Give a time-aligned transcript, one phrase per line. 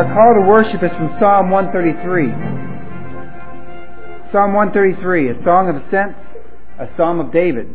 [0.00, 2.32] Our call to worship is from Psalm 133.
[4.32, 6.16] Psalm 133, a song of ascent,
[6.80, 7.68] a psalm of David.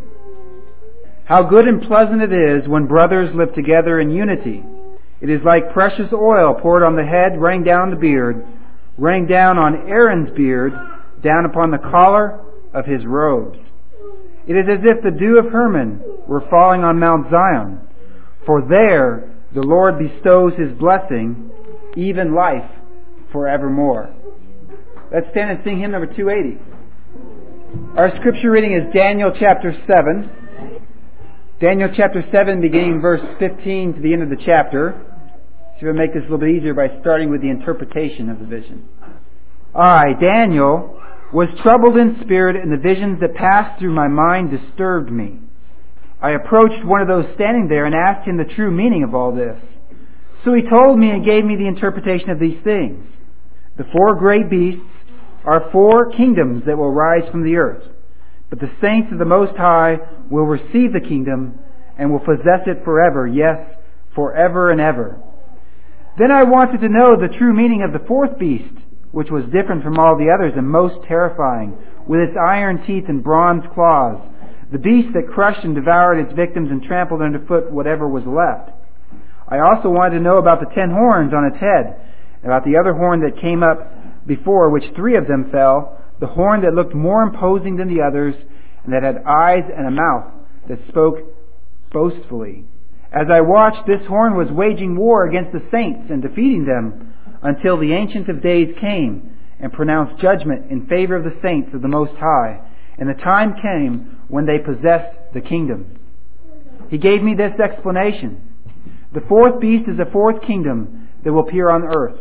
[1.25, 4.63] How good and pleasant it is when brothers live together in unity.
[5.21, 8.43] It is like precious oil poured on the head, running down the beard,
[8.97, 10.73] running down on Aaron's beard,
[11.21, 13.59] down upon the collar of his robes.
[14.47, 17.81] It is as if the dew of Hermon were falling on Mount Zion,
[18.47, 21.51] for there the Lord bestows his blessing
[21.95, 22.69] even life
[23.31, 24.13] forevermore.
[25.13, 26.59] Let's stand and sing hymn number 280.
[27.97, 30.29] Our scripture reading is Daniel chapter 7.
[31.61, 35.01] Daniel chapter 7, beginning verse 15 to the end of the chapter.
[35.77, 38.45] If I make this a little bit easier by starting with the interpretation of the
[38.45, 38.87] vision.
[39.73, 41.01] I, Daniel,
[41.33, 45.39] was troubled in spirit, and the visions that passed through my mind disturbed me.
[46.21, 49.35] I approached one of those standing there and asked him the true meaning of all
[49.35, 49.57] this.
[50.43, 53.05] So he told me and gave me the interpretation of these things.
[53.77, 54.81] The four great beasts
[55.45, 57.83] are four kingdoms that will rise from the earth.
[58.49, 59.97] But the saints of the Most High
[60.29, 61.59] will receive the kingdom
[61.97, 63.57] and will possess it forever, yes,
[64.13, 65.21] forever and ever.
[66.17, 68.73] Then I wanted to know the true meaning of the fourth beast,
[69.11, 71.77] which was different from all the others and most terrifying,
[72.07, 74.21] with its iron teeth and bronze claws,
[74.71, 78.71] the beast that crushed and devoured its victims and trampled underfoot whatever was left.
[79.47, 81.95] I also wanted to know about the ten horns on its head,
[82.43, 86.61] about the other horn that came up before, which three of them fell, the horn
[86.61, 88.35] that looked more imposing than the others,
[88.83, 90.31] and that had eyes and a mouth
[90.67, 91.17] that spoke
[91.91, 92.65] boastfully.
[93.11, 97.77] As I watched, this horn was waging war against the saints and defeating them until
[97.77, 101.87] the Ancient of Days came and pronounced judgment in favor of the saints of the
[101.87, 102.59] Most High.
[102.97, 105.99] And the time came when they possessed the kingdom.
[106.89, 108.54] He gave me this explanation.
[109.15, 112.19] The fourth beast is a fourth kingdom that will appear on earth.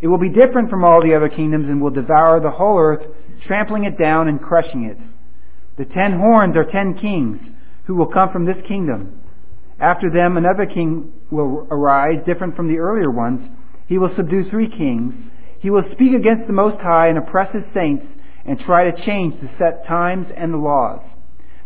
[0.00, 3.04] It will be different from all the other kingdoms and will devour the whole earth,
[3.44, 4.98] trampling it down and crushing it.
[5.78, 7.40] The ten horns are ten kings
[7.86, 9.20] who will come from this kingdom.
[9.80, 13.40] After them, another king will arise, different from the earlier ones.
[13.88, 15.14] He will subdue three kings.
[15.58, 18.06] He will speak against the Most High and oppress his saints
[18.46, 21.00] and try to change the set times and the laws.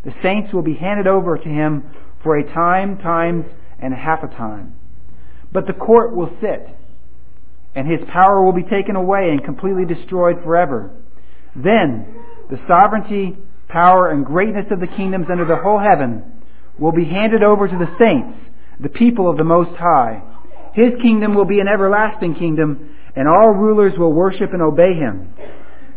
[0.05, 1.84] The saints will be handed over to him
[2.22, 3.45] for a time, times,
[3.81, 4.75] and half a time.
[5.53, 6.69] But the court will sit,
[7.75, 10.91] and his power will be taken away and completely destroyed forever.
[11.55, 12.07] Then
[12.51, 13.37] the sovereignty,
[13.69, 16.23] power, and greatness of the kingdoms under the whole heaven
[16.79, 18.39] will be handed over to the saints,
[18.81, 20.23] the people of the Most High.
[20.75, 25.33] His kingdom will be an everlasting kingdom, and all rulers will worship and obey him.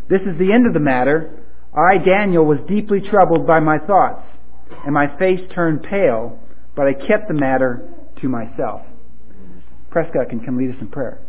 [0.09, 1.43] This is the end of the matter.
[1.75, 4.23] I, Daniel, was deeply troubled by my thoughts,
[4.85, 6.39] and my face turned pale
[6.75, 7.87] but I kept the matter
[8.21, 8.81] to myself.
[9.89, 11.19] Prescott can come lead us in prayer.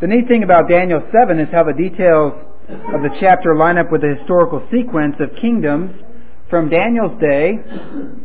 [0.00, 2.34] The neat thing about Daniel 7 is how the details
[2.68, 5.92] of the chapter line up with the historical sequence of kingdoms
[6.50, 7.58] from Daniel's day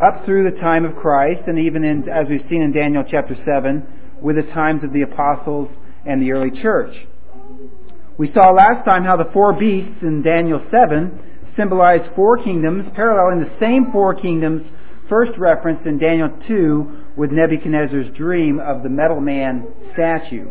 [0.03, 3.35] up through the time of Christ, and even in, as we've seen in Daniel chapter
[3.45, 3.87] 7,
[4.21, 5.69] with the times of the apostles
[6.05, 6.93] and the early church.
[8.17, 11.19] We saw last time how the four beasts in Daniel 7
[11.57, 14.63] symbolize four kingdoms, paralleling the same four kingdoms
[15.11, 20.47] first referenced in Daniel 2 with Nebuchadnezzar's dream of the metal man statue.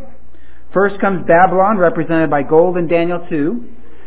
[0.74, 3.64] First comes Babylon, represented by gold in Daniel 2,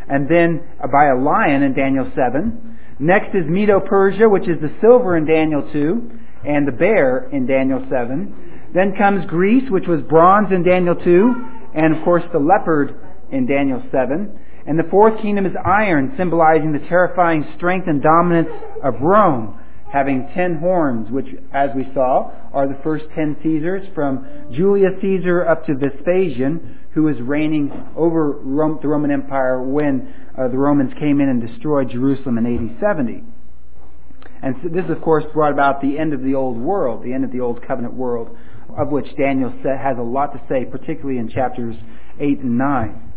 [0.08, 0.62] and then
[0.92, 2.78] by a lion in Daniel 7.
[3.00, 6.12] Next is Medo Persia, which is the silver in Daniel 2,
[6.46, 8.70] and the bear in Daniel 7.
[8.76, 11.34] Then comes Greece, which was bronze in Daniel 2,
[11.74, 12.94] and of course the leopard
[13.32, 14.40] in Daniel 7.
[14.68, 18.50] And the fourth kingdom is iron, symbolizing the terrifying strength and dominance
[18.84, 19.60] of Rome
[19.94, 25.48] having ten horns, which, as we saw, are the first ten Caesars, from Julius Caesar
[25.48, 30.92] up to Vespasian, who was reigning over Rome, the Roman Empire when uh, the Romans
[31.00, 33.24] came in and destroyed Jerusalem in AD 70.
[34.42, 37.24] And so this, of course, brought about the end of the old world, the end
[37.24, 38.36] of the old covenant world,
[38.76, 41.76] of which Daniel has a lot to say, particularly in chapters
[42.20, 43.14] 8 and 9.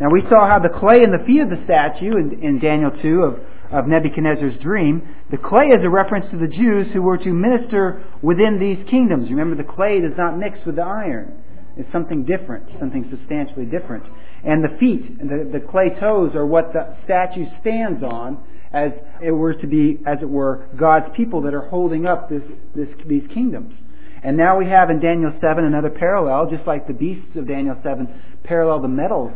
[0.00, 2.90] Now, we saw how the clay and the feet of the statue in, in Daniel
[3.02, 3.40] 2 of
[3.70, 8.04] of Nebuchadnezzar's dream, the clay is a reference to the Jews who were to minister
[8.22, 9.30] within these kingdoms.
[9.30, 11.42] Remember, the clay does not mix with the iron.
[11.76, 14.04] It's something different, something substantially different.
[14.44, 18.90] And the feet, the, the clay toes, are what the statue stands on, as
[19.22, 22.42] it were to be, as it were, God's people that are holding up this,
[22.74, 23.74] this, these kingdoms.
[24.22, 27.76] And now we have in Daniel 7 another parallel, just like the beasts of Daniel
[27.82, 28.08] 7
[28.44, 29.32] parallel the metals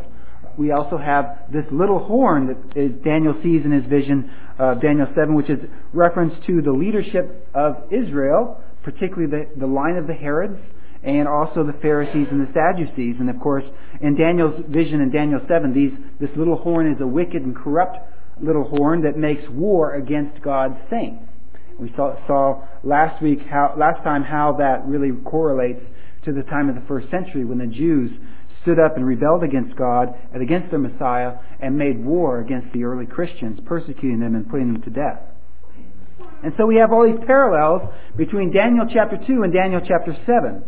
[0.59, 5.35] we also have this little horn that Daniel sees in his vision of Daniel 7,
[5.35, 5.59] which is
[5.93, 10.59] reference to the leadership of Israel, particularly the, the line of the Herods
[11.03, 13.17] and also the Pharisees and the Sadducees.
[13.21, 13.65] And of course,
[14.01, 17.99] in Daniel's vision in Daniel 7, these, this little horn is a wicked and corrupt
[18.41, 21.23] little horn that makes war against God's saints.
[21.79, 25.85] We saw, saw last week how, last time how that really correlates
[26.25, 28.11] to the time of the first century when the Jews
[28.65, 32.83] stood up and rebelled against God and against their Messiah and made war against the
[32.85, 35.21] early Christians, persecuting them and putting them to death.
[36.43, 37.83] And so we have all these parallels
[38.17, 40.65] between Daniel chapter 2 and Daniel chapter 7.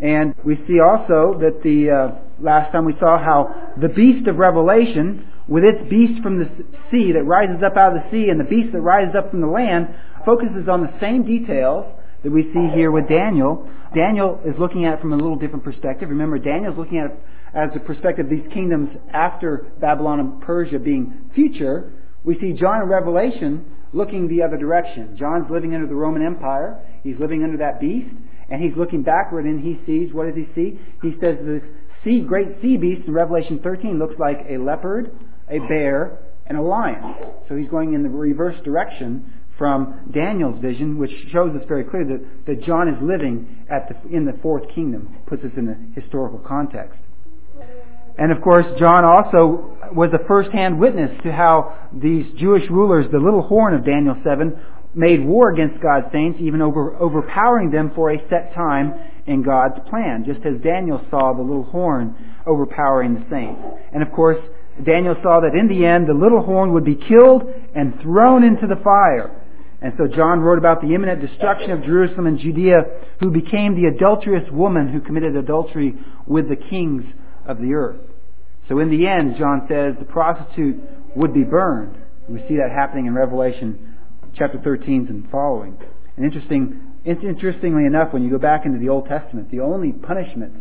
[0.00, 4.36] And we see also that the uh, last time we saw how the beast of
[4.36, 6.48] Revelation, with its beast from the
[6.90, 9.40] sea that rises up out of the sea and the beast that rises up from
[9.40, 9.94] the land,
[10.24, 11.86] focuses on the same details
[12.22, 13.68] that we see here with Daniel.
[13.94, 16.08] Daniel is looking at it from a little different perspective.
[16.08, 17.18] Remember, Daniel is looking at it
[17.54, 21.92] as the perspective of these kingdoms after Babylon and Persia being future.
[22.24, 25.16] We see John in Revelation looking the other direction.
[25.18, 26.80] John's living under the Roman Empire.
[27.02, 28.14] He's living under that beast,
[28.48, 30.78] and he's looking backward and he sees, what does he see?
[31.02, 31.60] He says the
[32.04, 35.10] sea, great sea beast in Revelation 13 looks like a leopard,
[35.50, 37.16] a bear, and a lion.
[37.48, 42.16] So he's going in the reverse direction from Daniel's vision, which shows us very clearly
[42.16, 46.00] that, that John is living at the, in the fourth kingdom, puts us in the
[46.00, 46.98] historical context.
[48.18, 53.20] And of course, John also was a first-hand witness to how these Jewish rulers, the
[53.20, 54.58] little horn of Daniel 7,
[54.96, 58.92] made war against God's saints, even over, overpowering them for a set time
[59.28, 62.16] in God's plan, just as Daniel saw the little horn
[62.48, 63.62] overpowering the saints.
[63.94, 64.42] And of course,
[64.84, 67.44] Daniel saw that in the end, the little horn would be killed
[67.76, 69.38] and thrown into the fire.
[69.82, 72.84] And so John wrote about the imminent destruction of Jerusalem and Judea,
[73.18, 75.94] who became the adulterous woman who committed adultery
[76.24, 77.04] with the kings
[77.46, 78.00] of the earth.
[78.68, 80.80] So in the end, John says the prostitute
[81.16, 81.96] would be burned.
[82.28, 83.96] We see that happening in Revelation
[84.34, 85.76] chapter 13 and following.
[86.16, 90.52] And interesting, interestingly enough, when you go back into the Old Testament, the only punishment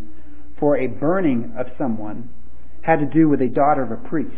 [0.60, 2.30] for a burning of someone
[2.82, 4.36] had to do with a daughter of a priest.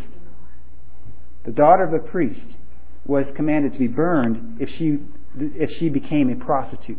[1.46, 2.54] The daughter of a priest
[3.06, 4.98] was commanded to be burned if she,
[5.36, 6.98] if she became a prostitute.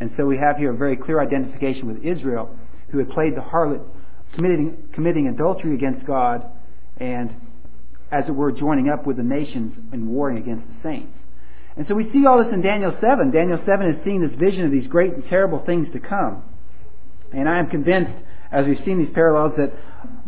[0.00, 2.54] And so we have here a very clear identification with Israel,
[2.90, 3.82] who had played the harlot
[4.34, 6.44] committing, committing adultery against God
[6.98, 7.30] and,
[8.10, 11.12] as it were, joining up with the nations in warring against the saints.
[11.76, 13.30] And so we see all this in Daniel 7.
[13.30, 16.42] Daniel 7 is seeing this vision of these great and terrible things to come.
[17.32, 18.12] And I am convinced,
[18.50, 19.72] as we've seen these parallels, that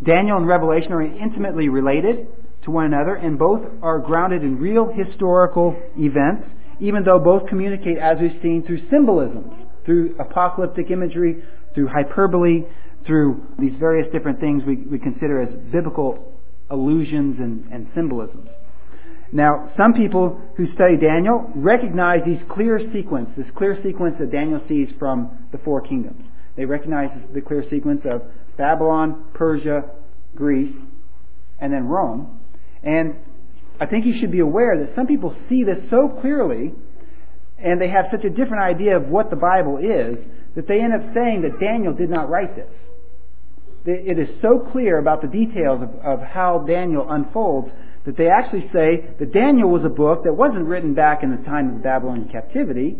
[0.03, 2.27] Daniel and Revelation are intimately related
[2.65, 6.47] to one another, and both are grounded in real historical events,
[6.79, 9.53] even though both communicate, as we've seen, through symbolisms,
[9.85, 11.43] through apocalyptic imagery,
[11.73, 12.63] through hyperbole,
[13.05, 16.33] through these various different things we, we consider as biblical
[16.69, 18.47] allusions and, and symbolisms.
[19.31, 24.61] Now, some people who study Daniel recognize these clear sequence, this clear sequence that Daniel
[24.69, 26.23] sees from the four kingdoms.
[26.55, 28.21] They recognize the clear sequence of
[28.57, 29.85] Babylon, Persia,
[30.35, 30.75] Greece,
[31.59, 32.39] and then Rome.
[32.83, 33.15] And
[33.79, 36.73] I think you should be aware that some people see this so clearly
[37.57, 40.17] and they have such a different idea of what the Bible is
[40.55, 42.69] that they end up saying that Daniel did not write this
[43.85, 47.69] it is so clear about the details of, of how Daniel unfolds
[48.05, 51.43] that they actually say that Daniel was a book that wasn't written back in the
[51.43, 52.97] time of the Babylonian captivity.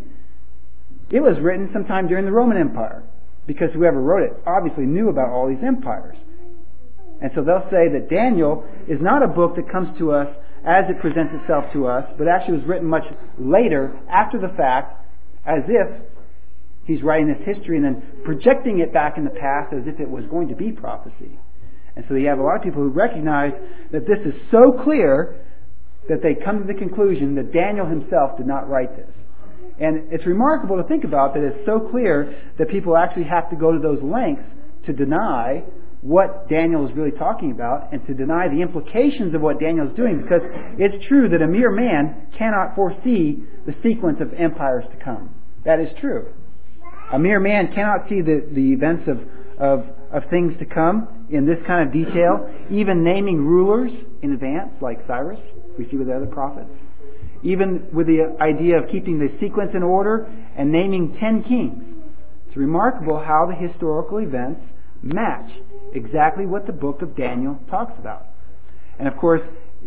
[1.09, 3.03] It was written sometime during the Roman Empire
[3.47, 6.17] because whoever wrote it obviously knew about all these empires.
[7.23, 10.27] And so they'll say that Daniel is not a book that comes to us
[10.67, 13.07] as it presents itself to us, but actually was written much
[13.39, 14.99] later, after the fact,
[15.45, 15.87] as if
[16.85, 20.09] He's writing this history and then projecting it back in the past as if it
[20.09, 21.39] was going to be prophecy.
[21.95, 23.53] And so you have a lot of people who recognize
[23.91, 25.39] that this is so clear
[26.09, 29.09] that they come to the conclusion that Daniel himself did not write this.
[29.79, 33.55] And it's remarkable to think about that it's so clear that people actually have to
[33.55, 34.43] go to those lengths
[34.85, 35.63] to deny
[36.03, 39.95] what Daniel is really talking about and to deny the implications of what Daniel is
[39.95, 40.41] doing because
[40.77, 45.33] it's true that a mere man cannot foresee the sequence of empires to come.
[45.63, 46.33] That is true.
[47.13, 49.17] A mere man cannot see the, the events of,
[49.57, 53.91] of, of things to come in this kind of detail, even naming rulers
[54.21, 55.39] in advance, like Cyrus,
[55.79, 56.69] we see with the other prophets.
[57.43, 61.81] Even with the idea of keeping the sequence in order and naming ten kings.
[62.47, 64.59] It's remarkable how the historical events
[65.01, 65.51] match
[65.95, 68.27] exactly what the book of Daniel talks about.
[68.99, 69.41] And of course,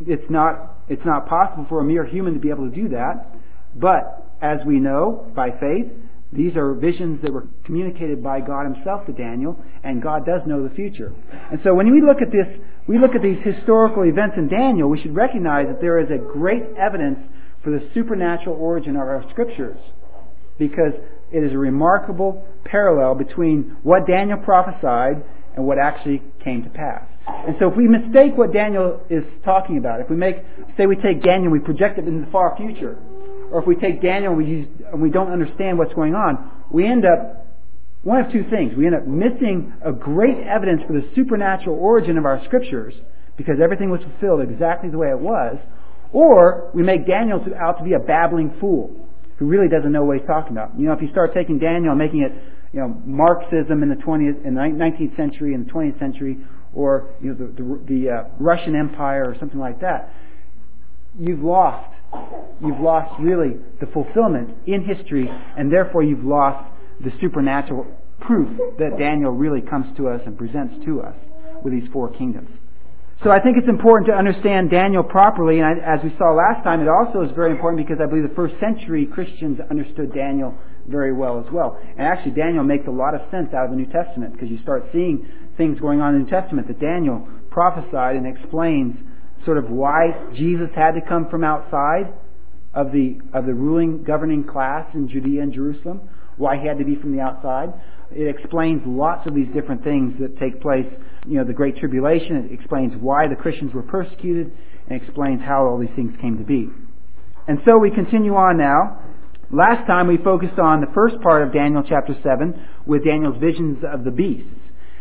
[0.07, 3.35] it's not, it's not possible for a mere human to be able to do that.
[3.75, 5.87] But as we know by faith,
[6.33, 10.67] these are visions that were communicated by God Himself to Daniel, and God does know
[10.67, 11.13] the future.
[11.51, 12.47] And so when we look at this,
[12.89, 16.19] we look at these historical events in Daniel, we should recognize that there is a
[16.19, 17.19] great evidence
[17.63, 19.79] for the supernatural origin of our scriptures.
[20.59, 20.93] because
[21.33, 25.23] it is a remarkable parallel between what Daniel prophesied
[25.57, 27.03] and what actually came to pass.
[27.27, 30.37] And so if we mistake what Daniel is talking about, if we make,
[30.77, 32.97] say we take Daniel and we project it into the far future,
[33.51, 36.51] or if we take Daniel and we, use, and we don't understand what's going on,
[36.71, 37.47] we end up
[38.03, 38.75] one of two things.
[38.77, 42.95] We end up missing a great evidence for the supernatural origin of our scriptures
[43.37, 45.57] because everything was fulfilled exactly the way it was,
[46.13, 48.95] or we make Daniel out to be a babbling fool
[49.39, 50.79] who really doesn't know what he's talking about.
[50.79, 52.33] You know, if you start taking Daniel and making it,
[52.73, 56.39] you know, Marxism in the 20th, in the 19th century in the 20th century,
[56.75, 60.13] or you know, the, the, the uh, Russian Empire or something like that,
[61.19, 61.93] you've lost.
[62.61, 66.65] You've lost really the fulfillment in history, and therefore you've lost
[67.05, 67.87] the supernatural
[68.21, 71.15] proof that Daniel really comes to us and presents to us
[71.63, 72.49] with these four kingdoms.
[73.25, 76.63] So I think it's important to understand Daniel properly, and I, as we saw last
[76.65, 80.55] time, it also is very important because I believe the first century Christians understood Daniel
[80.89, 81.79] very well as well.
[81.97, 84.59] And actually, Daniel makes a lot of sense out of the New Testament because you
[84.63, 85.27] start seeing
[85.57, 88.97] things going on in the New Testament that Daniel prophesied and explains
[89.45, 92.13] sort of why Jesus had to come from outside
[92.75, 96.85] of the of the ruling governing class in Judea and Jerusalem, why he had to
[96.85, 97.73] be from the outside.
[98.11, 100.87] It explains lots of these different things that take place.
[101.27, 102.49] You know, the Great Tribulation.
[102.51, 104.53] It explains why the Christians were persecuted,
[104.89, 106.69] and explains how all these things came to be.
[107.49, 109.01] And so we continue on now.
[109.53, 113.79] Last time we focused on the first part of Daniel chapter 7 with Daniel's visions
[113.87, 114.51] of the beasts.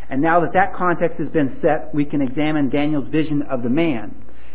[0.07, 3.69] And now that that context has been set, we can examine Daniel's vision of the
[3.69, 4.13] man.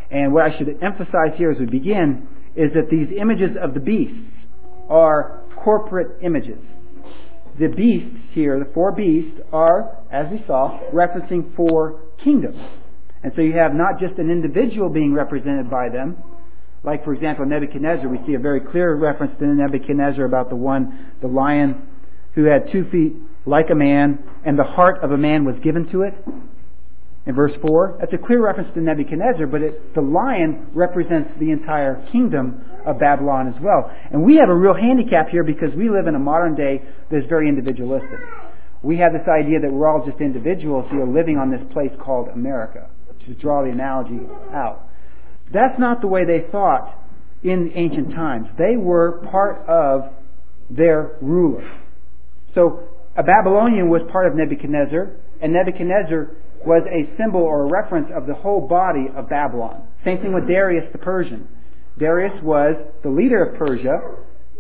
[0.09, 3.81] And what I should emphasize here as we begin is that these images of the
[3.81, 4.31] beasts
[4.89, 6.59] are corporate images.
[7.59, 12.61] The beasts here, the four beasts, are, as we saw, referencing four kingdoms.
[13.25, 16.17] And so you have not just an individual being represented by them,
[16.83, 21.13] like for example Nebuchadnezzar, we see a very clear reference to Nebuchadnezzar about the one,
[21.21, 21.87] the lion
[22.35, 23.15] who had two feet
[23.47, 26.15] like a man, and the heart of a man was given to it
[27.27, 27.99] in verse 4.
[28.01, 32.99] That's a clear reference to Nebuchadnezzar, but it, the lion represents the entire kingdom of
[32.99, 33.91] Babylon as well.
[34.11, 37.27] And we have a real handicap here because we live in a modern day that's
[37.29, 38.21] very individualistic.
[38.83, 42.29] We have this idea that we're all just individuals here living on this place called
[42.29, 42.89] America,
[43.27, 44.21] to draw the analogy
[44.55, 44.89] out.
[45.53, 46.97] That's not the way they thought
[47.43, 48.49] in ancient times.
[48.59, 50.13] They were part of
[50.71, 51.69] their ruler.
[52.55, 52.81] So
[53.17, 55.11] a Babylonian was part of Nebuchadnezzar,
[55.43, 56.31] and Nebuchadnezzar
[56.65, 59.83] was a symbol or a reference of the whole body of Babylon.
[60.05, 61.49] Same thing with Darius the Persian.
[61.99, 64.01] Darius was the leader of Persia,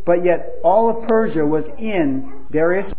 [0.07, 2.91] but yet all of Persia was in Darius.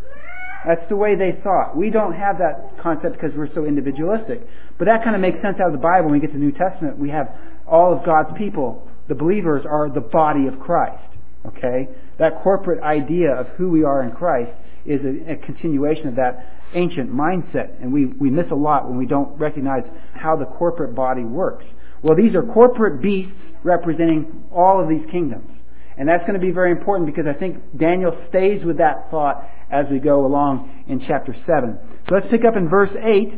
[0.66, 1.76] That's the way they thought.
[1.76, 4.46] We don't have that concept because we're so individualistic.
[4.78, 6.46] But that kind of makes sense out of the Bible when we get to the
[6.46, 6.98] New Testament.
[7.00, 7.34] We have
[7.72, 8.88] all of God's people.
[9.08, 11.04] The believers are the body of Christ.
[11.46, 11.88] Okay?
[12.20, 14.51] That corporate idea of who we are in Christ
[14.86, 18.98] is a, a continuation of that ancient mindset, and we, we miss a lot when
[18.98, 21.66] we don't recognize how the corporate body works.
[22.01, 25.50] Well, these are corporate beasts representing all of these kingdoms.
[25.98, 29.48] And that's going to be very important because I think Daniel stays with that thought
[29.70, 31.78] as we go along in chapter 7.
[32.08, 33.34] So let's pick up in verse 8.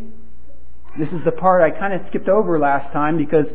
[0.98, 3.46] This is the part I kind of skipped over last time because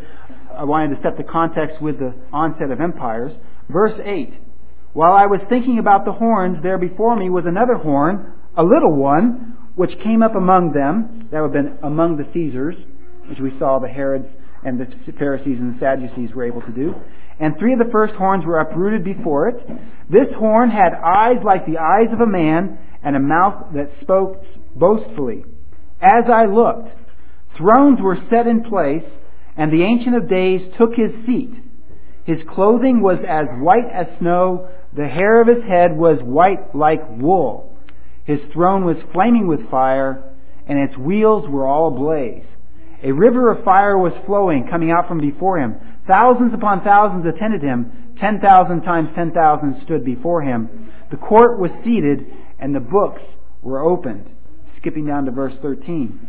[0.56, 3.32] I wanted to set the context with the onset of empires.
[3.68, 4.32] Verse 8.
[4.92, 8.96] While I was thinking about the horns, there before me was another horn, a little
[8.96, 12.74] one, which came up among them, that would have been among the Caesars,
[13.28, 14.26] which we saw the Herods
[14.64, 14.86] and the
[15.18, 16.94] Pharisees and the Sadducees were able to do.
[17.38, 19.56] And three of the first horns were uprooted before it.
[20.10, 24.42] This horn had eyes like the eyes of a man, and a mouth that spoke
[24.74, 25.44] boastfully.
[26.02, 26.88] As I looked,
[27.56, 29.04] thrones were set in place,
[29.58, 31.52] and the Ancient of Days took his seat.
[32.24, 37.02] His clothing was as white as snow, the hair of his head was white like
[37.18, 37.76] wool.
[38.24, 40.22] His throne was flaming with fire,
[40.66, 42.44] and its wheels were all ablaze.
[43.02, 45.76] A river of fire was flowing, coming out from before him.
[46.06, 48.14] Thousands upon thousands attended him.
[48.20, 50.90] Ten thousand times ten thousand stood before him.
[51.10, 52.26] The court was seated,
[52.58, 53.22] and the books
[53.62, 54.28] were opened.
[54.78, 56.27] Skipping down to verse 13.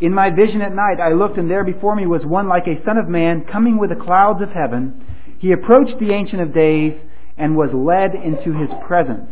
[0.00, 2.82] In my vision at night I looked, and there before me was one like a
[2.84, 5.04] son of man, coming with the clouds of heaven.
[5.40, 6.92] He approached the Ancient of Days,
[7.36, 9.30] and was led into his presence.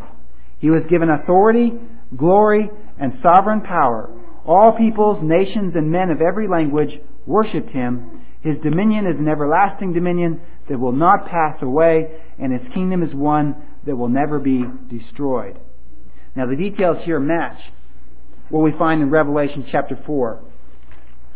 [0.58, 1.73] He was given authority,
[2.16, 4.11] glory, and sovereign power.
[4.46, 8.23] All peoples, nations, and men of every language worshipped him.
[8.42, 12.08] His dominion is an everlasting dominion that will not pass away,
[12.38, 13.56] and his kingdom is one
[13.87, 15.58] that will never be destroyed.
[16.37, 17.58] Now, the details here match
[18.49, 20.42] what we find in Revelation chapter 4.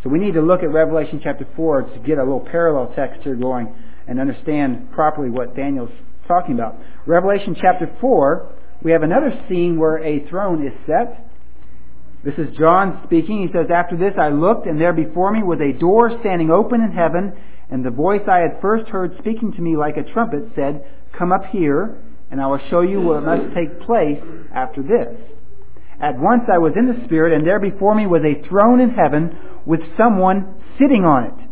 [0.02, 3.22] So we need to look at Revelation chapter 4 to get a little parallel text
[3.22, 3.74] here going
[4.08, 5.90] and understand properly what Daniel's
[6.26, 6.76] talking about.
[7.06, 11.26] Revelation chapter 4 we have another scene where a throne is set.
[12.24, 13.46] This is John speaking.
[13.46, 16.80] He says, After this I looked, and there before me was a door standing open
[16.80, 17.32] in heaven,
[17.70, 20.84] and the voice I had first heard speaking to me like a trumpet said,
[21.16, 21.98] Come up here,
[22.30, 24.20] and I will show you what must take place
[24.54, 25.12] after this.
[26.00, 28.90] At once I was in the Spirit, and there before me was a throne in
[28.90, 29.36] heaven
[29.66, 31.50] with someone sitting on it.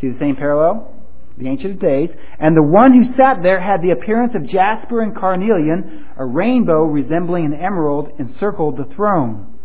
[0.00, 0.90] See the same parallel?
[1.38, 2.10] The Ancient Days.
[2.38, 6.84] And the one who sat there had the appearance of jasper and carnelian, a rainbow
[6.84, 9.58] resembling an emerald encircled the throne.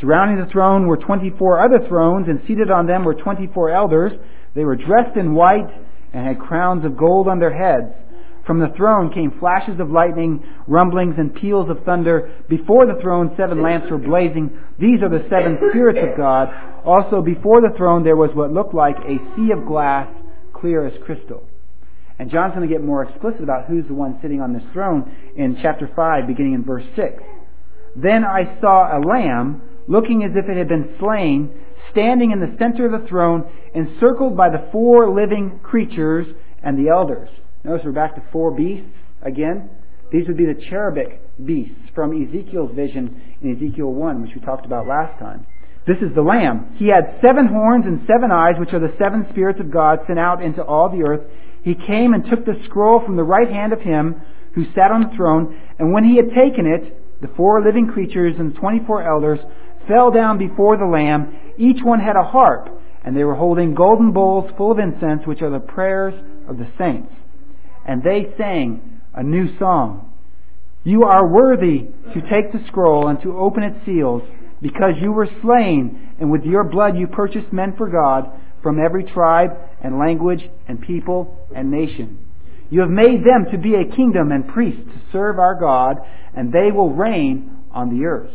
[0.00, 4.12] Surrounding the throne were 24 other thrones, and seated on them were 24 elders.
[4.54, 5.70] They were dressed in white
[6.12, 7.92] and had crowns of gold on their heads.
[8.46, 12.44] From the throne came flashes of lightning, rumblings, and peals of thunder.
[12.48, 14.50] Before the throne, seven lamps were blazing.
[14.78, 16.48] These are the seven spirits of God.
[16.84, 20.08] Also, before the throne, there was what looked like a sea of glass,
[20.52, 21.48] clear as crystal.
[22.18, 25.10] And John's going to get more explicit about who's the one sitting on this throne
[25.36, 27.22] in chapter 5, beginning in verse 6.
[27.96, 31.50] Then I saw a lamb, looking as if it had been slain,
[31.90, 36.26] standing in the center of the throne, encircled by the four living creatures
[36.62, 37.30] and the elders.
[37.64, 38.92] Notice we're back to four beasts
[39.22, 39.70] again.
[40.12, 44.66] These would be the cherubic beasts from Ezekiel's vision in Ezekiel 1, which we talked
[44.66, 45.46] about last time.
[45.86, 46.76] This is the Lamb.
[46.76, 50.18] He had seven horns and seven eyes, which are the seven spirits of God sent
[50.18, 51.22] out into all the earth.
[51.62, 54.20] He came and took the scroll from the right hand of him
[54.54, 58.36] who sat on the throne, and when he had taken it, the four living creatures
[58.38, 59.40] and the twenty-four elders
[59.88, 61.34] fell down before the Lamb.
[61.56, 62.68] Each one had a harp,
[63.02, 66.12] and they were holding golden bowls full of incense, which are the prayers
[66.46, 67.10] of the saints
[67.86, 70.12] and they sang a new song.
[70.84, 74.22] You are worthy to take the scroll and to open its seals,
[74.60, 78.30] because you were slain, and with your blood you purchased men for God
[78.62, 79.50] from every tribe
[79.82, 82.18] and language and people and nation.
[82.70, 85.98] You have made them to be a kingdom and priests to serve our God,
[86.34, 88.30] and they will reign on the earth.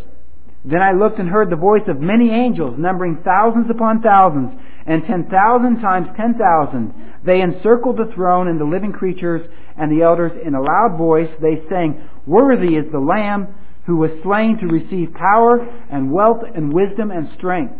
[0.63, 4.51] Then I looked and heard the voice of many angels, numbering thousands upon thousands,
[4.89, 6.93] and ten thousand times ten thousand.
[7.23, 9.47] They encircled the throne and the living creatures
[9.77, 11.29] and the elders in a loud voice.
[11.39, 13.53] They sang, Worthy is the Lamb
[13.85, 17.73] who was slain to receive power and wealth and wisdom and strength,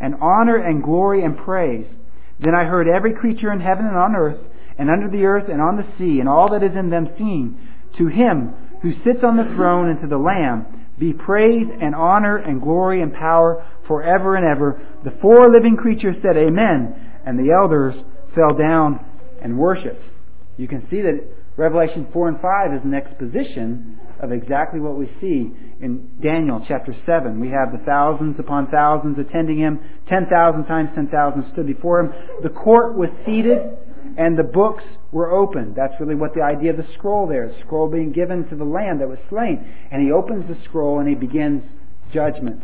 [0.00, 1.86] and honor and glory and praise.
[2.40, 4.40] Then I heard every creature in heaven and on earth,
[4.76, 7.58] and under the earth and on the sea, and all that is in them singing,
[7.98, 12.36] To him who sits on the throne and to the Lamb be praise and honor
[12.36, 14.80] and glory and power forever and ever.
[15.04, 17.20] The four living creatures said, Amen.
[17.26, 17.94] And the elders
[18.34, 19.04] fell down
[19.42, 20.02] and worshiped.
[20.56, 21.20] You can see that
[21.56, 26.94] Revelation 4 and 5 is an exposition of exactly what we see in Daniel chapter
[27.04, 27.40] 7.
[27.40, 29.80] We have the thousands upon thousands attending him.
[30.08, 32.12] 10,000 times 10,000 stood before him.
[32.42, 33.76] The court was seated
[34.18, 35.74] and the books were opened.
[35.76, 37.48] That's really what the idea of the scroll there.
[37.48, 39.64] The scroll being given to the Lamb that was slain.
[39.90, 41.62] And he opens the scroll and he begins
[42.12, 42.62] judgment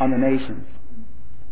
[0.00, 0.66] on the nations.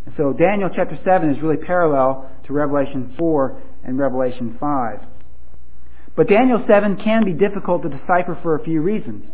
[0.06, 5.00] And so Daniel chapter 7 is really parallel to Revelation 4 and Revelation 5.
[6.16, 9.24] But Daniel 7 can be difficult to decipher for a few reasons.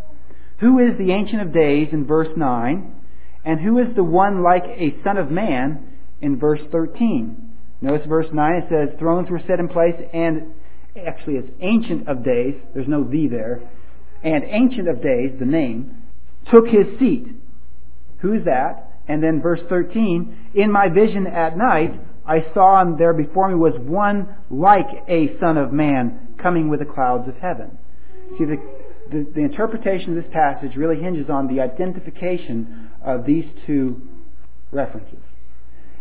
[0.61, 2.93] Who is the Ancient of Days in verse 9?
[3.45, 7.46] And who is the one like a Son of Man in verse 13?
[7.81, 10.55] Notice verse 9, it says, Thrones were set in place, and
[11.07, 13.61] actually it's Ancient of Days, there's no the there,
[14.23, 16.03] and Ancient of Days, the name,
[16.51, 17.27] took his seat.
[18.19, 19.01] Who is that?
[19.09, 21.93] And then verse 13, In my vision at night,
[22.27, 26.81] I saw and there before me was one like a Son of Man coming with
[26.81, 27.79] the clouds of heaven.
[28.37, 28.57] See, the,
[29.11, 34.03] the, the interpretation of this passage really hinges on the identification of these two
[34.73, 35.23] references.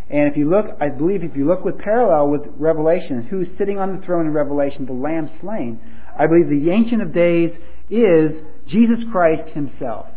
[0.10, 3.80] And if you look, I believe if you look with parallel with Revelation, who's sitting
[3.80, 5.80] on the throne in Revelation, the Lamb slain,
[6.18, 7.52] I believe the Ancient of Days
[7.90, 8.32] is
[8.68, 10.08] Jesus Christ Himself,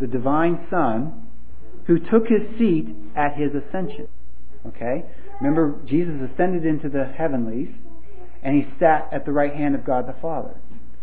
[0.00, 1.26] the divine Son,
[1.86, 4.06] who took His seat at His ascension.
[4.66, 5.04] Okay?
[5.40, 7.68] Remember, Jesus ascended into the heavenlies,
[8.44, 10.54] and He sat at the right hand of God the Father,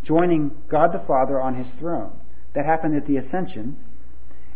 [0.05, 2.11] joining God the Father on His throne.
[2.55, 3.77] That happened at the ascension.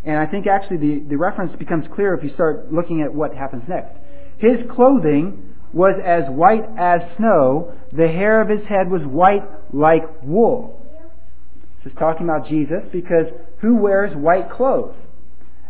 [0.05, 3.33] And I think actually the, the reference becomes clear if you start looking at what
[3.33, 3.95] happens next.
[4.37, 7.73] His clothing was as white as snow.
[7.91, 10.79] The hair of his head was white like wool.
[11.83, 13.27] This is talking about Jesus because
[13.61, 14.95] who wears white clothes?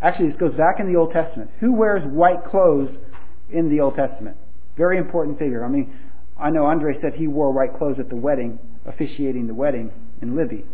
[0.01, 1.49] Actually, this goes back in the Old Testament.
[1.59, 2.89] Who wears white clothes
[3.49, 4.35] in the Old Testament?
[4.75, 5.63] Very important figure.
[5.63, 5.93] I mean,
[6.39, 9.91] I know Andre said he wore white clothes at the wedding, officiating the wedding
[10.21, 10.65] in Libby.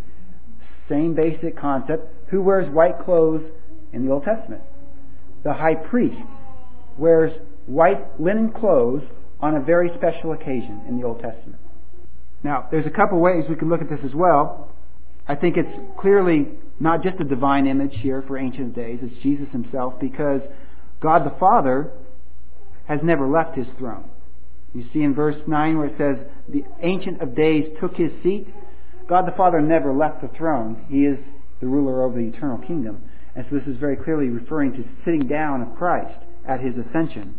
[0.89, 2.18] Same basic concept.
[2.31, 3.43] Who wears white clothes
[3.93, 4.61] in the Old Testament?
[5.43, 6.21] The high priest
[6.97, 7.31] wears
[7.65, 9.03] white linen clothes
[9.39, 11.59] on a very special occasion in the Old Testament.
[12.43, 14.71] Now, there's a couple ways we can look at this as well.
[15.27, 16.47] I think it's clearly
[16.79, 20.41] not just a divine image here for Ancient Days, it's Jesus himself because
[21.01, 21.91] God the Father
[22.87, 24.09] has never left his throne.
[24.73, 28.47] You see in verse 9 where it says, The Ancient of Days took his seat.
[29.07, 30.85] God the Father never left the throne.
[30.89, 31.17] He is
[31.59, 33.03] the ruler over the eternal kingdom.
[33.35, 37.35] And so this is very clearly referring to sitting down of Christ at his ascension.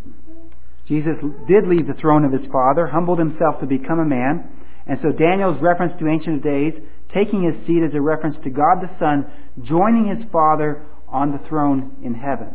[0.87, 4.49] Jesus did leave the throne of his Father, humbled himself to become a man,
[4.87, 6.75] and so Daniel's reference to Ancient Days,
[7.15, 9.27] taking his seat as a reference to God the Son,
[9.63, 12.49] joining his Father on the throne in heaven.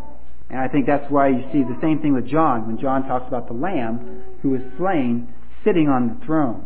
[0.50, 3.28] And I think that's why you see the same thing with John, when John talks
[3.28, 6.66] about the Lamb who was slain sitting on the throne.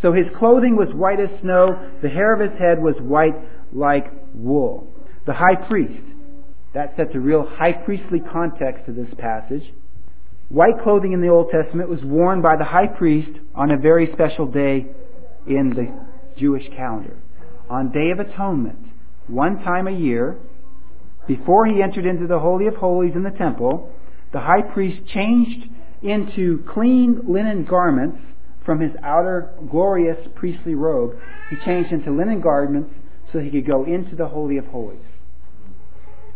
[0.00, 3.34] So his clothing was white as snow, the hair of his head was white
[3.72, 4.86] like wool.
[5.26, 6.02] The high priest,
[6.74, 9.64] that sets a real high priestly context to this passage.
[10.48, 14.10] White clothing in the Old Testament was worn by the high priest on a very
[14.12, 14.86] special day
[15.46, 15.92] in the
[16.38, 17.16] Jewish calendar.
[17.68, 18.78] On Day of Atonement,
[19.26, 20.38] one time a year,
[21.26, 23.90] before he entered into the Holy of Holies in the temple,
[24.32, 25.68] the high priest changed
[26.02, 28.18] into clean linen garments
[28.64, 31.18] from his outer glorious priestly robe.
[31.50, 32.90] He changed into linen garments
[33.32, 34.98] so he could go into the Holy of Holies.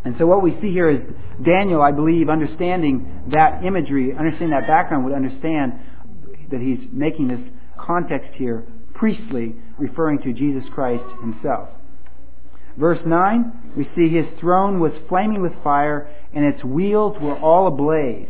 [0.04, 1.00] And so what we see here is
[1.44, 5.74] Daniel, I believe, understanding that imagery, understanding that background, would understand
[6.50, 7.40] that he's making this
[7.78, 11.68] context here priestly, referring to Jesus Christ himself.
[12.76, 17.66] Verse 9, we see his throne was flaming with fire, and its wheels were all
[17.68, 18.28] ablaze.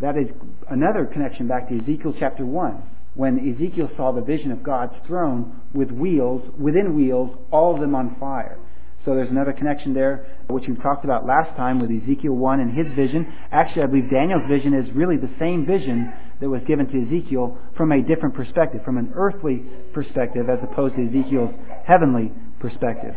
[0.00, 0.28] That is
[0.70, 2.82] another connection back to Ezekiel chapter 1,
[3.18, 7.96] when Ezekiel saw the vision of God's throne with wheels, within wheels, all of them
[7.96, 8.56] on fire.
[9.04, 12.70] So there's another connection there, which we talked about last time with Ezekiel 1 and
[12.78, 13.26] his vision.
[13.50, 17.58] Actually, I believe Daniel's vision is really the same vision that was given to Ezekiel
[17.76, 21.50] from a different perspective, from an earthly perspective as opposed to Ezekiel's
[21.88, 23.16] heavenly perspective.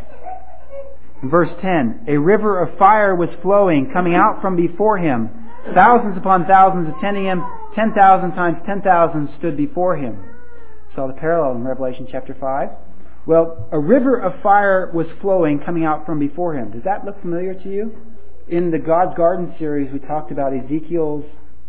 [1.30, 5.30] Verse 10, a river of fire was flowing, coming out from before him.
[5.76, 7.44] Thousands upon thousands attending him,
[7.76, 10.18] 10,000 times 10,000 stood before him.
[10.96, 12.70] Saw the parallel in Revelation chapter 5.
[13.28, 16.72] Well, a river of fire was flowing coming out from before him.
[16.72, 17.96] Does that look familiar to you?
[18.50, 21.26] In the God's Garden series, we talked about Ezekiel's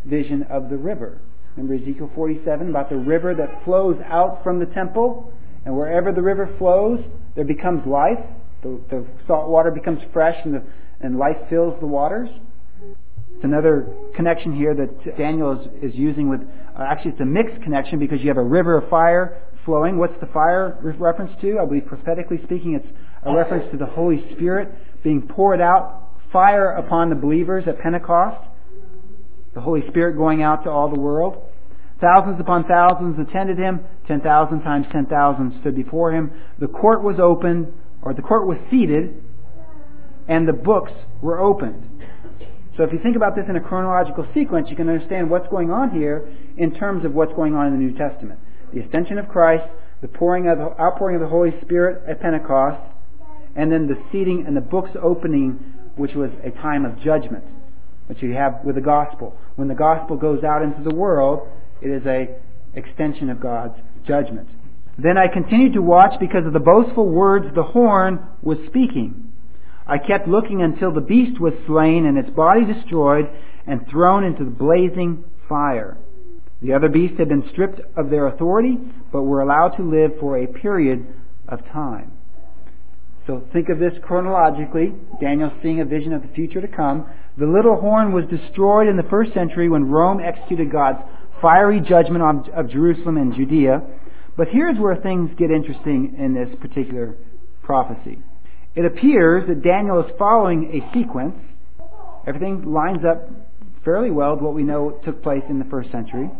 [0.06, 1.20] vision of the river.
[1.56, 5.30] Remember Ezekiel 47 about the river that flows out from the temple?
[5.64, 6.98] And wherever the river flows,
[7.36, 8.18] there becomes life.
[8.62, 10.64] The, the salt water becomes fresh and, the,
[11.00, 12.30] and life fills the waters.
[13.42, 16.42] It's another connection here that Daniel is, is using with,
[16.78, 19.98] uh, actually it's a mixed connection because you have a river of fire flowing.
[19.98, 21.58] What's the fire reference to?
[21.58, 22.86] I believe prophetically speaking, it's
[23.26, 24.68] a reference to the Holy Spirit
[25.02, 28.46] being poured out, fire upon the believers at Pentecost.
[29.54, 31.42] The Holy Spirit going out to all the world.
[32.00, 33.80] Thousands upon thousands attended him.
[34.06, 36.30] Ten thousand times ten thousand stood before him.
[36.60, 39.20] The court was opened, or the court was seated,
[40.28, 41.91] and the books were opened.
[42.76, 45.70] So if you think about this in a chronological sequence, you can understand what's going
[45.70, 48.40] on here in terms of what's going on in the New Testament.
[48.72, 49.64] The ascension of Christ,
[50.00, 52.80] the pouring of the, outpouring of the Holy Spirit at Pentecost,
[53.54, 55.60] and then the seating and the books opening,
[55.96, 57.44] which was a time of judgment,
[58.06, 59.36] which you have with the gospel.
[59.56, 61.46] When the gospel goes out into the world,
[61.82, 62.36] it is a
[62.74, 63.74] extension of God's
[64.06, 64.48] judgment.
[64.96, 69.31] Then I continued to watch because of the boastful words the horn was speaking.
[69.86, 73.28] I kept looking until the beast was slain and its body destroyed
[73.66, 75.96] and thrown into the blazing fire.
[76.60, 78.78] The other beasts had been stripped of their authority,
[79.12, 81.06] but were allowed to live for a period
[81.48, 82.12] of time.
[83.26, 84.94] So think of this chronologically.
[85.20, 87.06] Daniel seeing a vision of the future to come.
[87.36, 90.98] The little horn was destroyed in the first century when Rome executed God's
[91.40, 93.82] fiery judgment on, of Jerusalem and Judea.
[94.36, 97.16] But here's where things get interesting in this particular
[97.62, 98.18] prophecy.
[98.74, 101.36] It appears that Daniel is following a sequence.
[102.26, 103.28] Everything lines up
[103.84, 106.30] fairly well with what we know took place in the first century.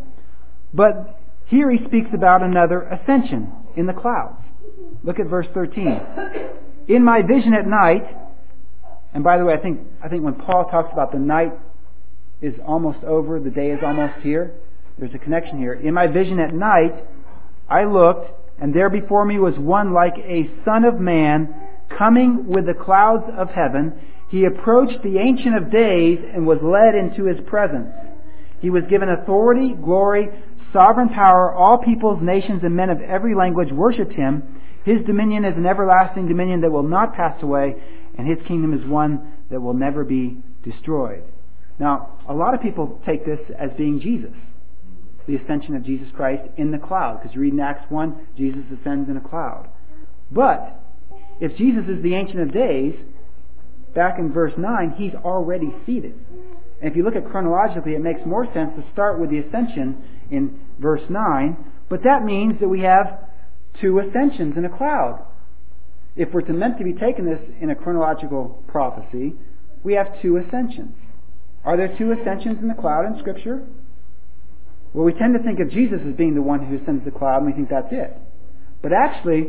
[0.72, 4.42] But here he speaks about another ascension in the clouds.
[5.02, 6.00] Look at verse 13.
[6.88, 8.04] In my vision at night,
[9.12, 11.52] and by the way, I think, I think when Paul talks about the night
[12.40, 14.54] is almost over, the day is almost here,
[14.98, 15.74] there's a connection here.
[15.74, 16.94] In my vision at night,
[17.68, 21.54] I looked, and there before me was one like a son of man
[21.98, 23.92] coming with the clouds of heaven.
[24.30, 27.90] He approached the Ancient of Days and was led into his presence.
[28.60, 30.28] He was given authority, glory,
[30.72, 31.52] sovereign power.
[31.52, 34.60] All peoples, nations, and men of every language worshipped him.
[34.84, 37.74] His dominion is an everlasting dominion that will not pass away,
[38.16, 41.22] and his kingdom is one that will never be destroyed.
[41.78, 44.32] Now, a lot of people take this as being Jesus,
[45.26, 48.62] the ascension of Jesus Christ in the cloud, because you read in Acts 1, Jesus
[48.72, 49.68] ascends in a cloud.
[50.30, 50.81] But
[51.42, 52.94] if Jesus is the Ancient of Days,
[53.96, 56.14] back in verse 9, he's already seated.
[56.80, 60.04] And if you look at chronologically, it makes more sense to start with the ascension
[60.30, 61.56] in verse 9.
[61.90, 63.26] But that means that we have
[63.80, 65.26] two ascensions in a cloud.
[66.14, 69.34] If we're meant to be taking this in a chronological prophecy,
[69.82, 70.94] we have two ascensions.
[71.64, 73.66] Are there two ascensions in the cloud in Scripture?
[74.94, 77.38] Well, we tend to think of Jesus as being the one who ascends the cloud,
[77.38, 78.16] and we think that's it.
[78.80, 79.48] But actually,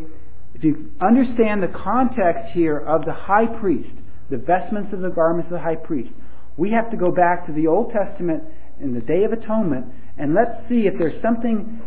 [0.64, 3.94] you understand the context here of the high priest,
[4.30, 6.10] the vestments of the garments of the high priest,
[6.58, 8.44] we have to go back to the Old Testament
[8.80, 9.86] in the Day of Atonement,
[10.18, 11.82] and let's see if there's something,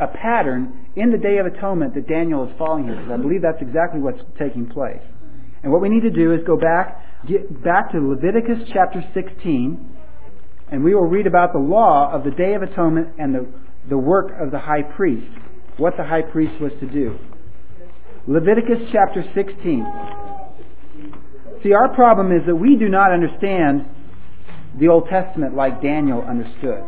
[0.00, 3.42] a pattern in the Day of Atonement that Daniel is following here, because I believe
[3.42, 5.02] that's exactly what's taking place.
[5.62, 9.96] And what we need to do is go back, get back to Leviticus chapter 16,
[10.70, 13.46] and we will read about the law of the Day of Atonement and the,
[13.88, 15.26] the work of the high priest,
[15.76, 17.18] what the high priest was to do.
[18.26, 19.86] Leviticus chapter 16.
[21.62, 23.84] See, our problem is that we do not understand
[24.80, 26.82] the Old Testament like Daniel understood.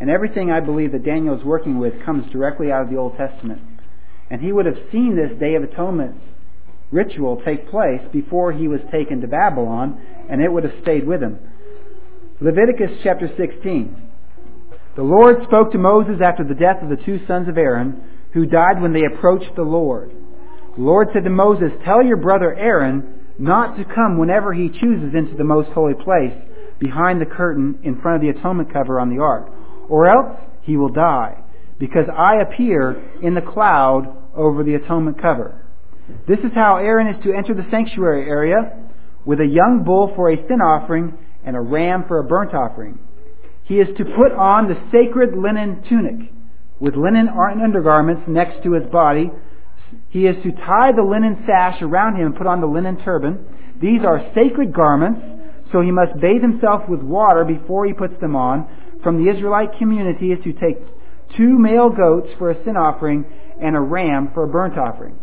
[0.00, 3.16] And everything I believe that Daniel is working with comes directly out of the Old
[3.16, 3.62] Testament.
[4.28, 6.16] And he would have seen this Day of Atonement
[6.90, 11.22] ritual take place before he was taken to Babylon, and it would have stayed with
[11.22, 11.38] him.
[12.42, 14.10] Leviticus chapter 16.
[14.94, 18.02] The Lord spoke to Moses after the death of the two sons of Aaron,
[18.34, 20.12] who died when they approached the Lord.
[20.76, 25.14] The Lord said to Moses, Tell your brother Aaron not to come whenever he chooses
[25.14, 26.34] into the most holy place
[26.78, 29.50] behind the curtain in front of the atonement cover on the ark,
[29.88, 31.36] or else he will die,
[31.78, 34.06] because I appear in the cloud
[34.36, 35.64] over the atonement cover.
[36.28, 38.76] This is how Aaron is to enter the sanctuary area
[39.24, 42.98] with a young bull for a sin offering and a ram for a burnt offering.
[43.64, 46.30] He is to put on the sacred linen tunic
[46.80, 49.30] with linen undergarments next to his body.
[50.14, 53.44] He is to tie the linen sash around him and put on the linen turban.
[53.82, 55.20] These are sacred garments,
[55.72, 58.68] so he must bathe himself with water before he puts them on.
[59.02, 60.78] From the Israelite community is to take
[61.36, 63.24] two male goats for a sin offering
[63.60, 65.18] and a ram for a burnt offering.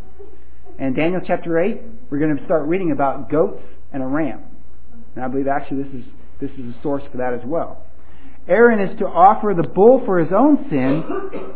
[0.78, 4.44] And Daniel chapter 8, we're going to start reading about goats and a ram.
[5.16, 6.06] And I believe actually this is,
[6.42, 7.86] this is a source for that as well.
[8.48, 11.04] Aaron is to offer the bull for his own sin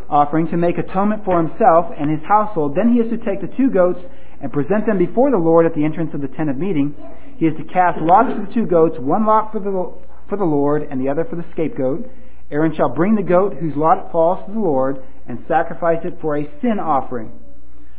[0.09, 2.75] offering to make atonement for himself and his household.
[2.75, 3.99] Then he is to take the two goats
[4.41, 6.93] and present them before the Lord at the entrance of the tent of meeting.
[7.37, 9.73] He is to cast lots for the two goats, one lot for the,
[10.29, 12.05] for the Lord and the other for the scapegoat.
[12.51, 16.37] Aaron shall bring the goat whose lot falls to the Lord and sacrifice it for
[16.37, 17.31] a sin offering.